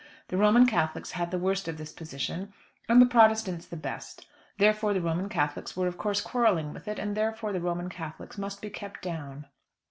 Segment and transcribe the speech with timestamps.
[0.29, 2.53] The Roman Catholics had the worst of this position,
[2.89, 4.25] and the Protestants the best.
[4.57, 8.35] Therefore the Roman Catholics were of course quarrelling with it, and therefore the Roman Catholics
[8.35, 9.45] must be kept down.